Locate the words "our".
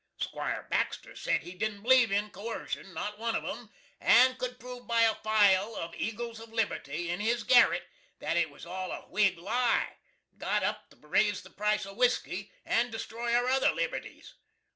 13.35-13.45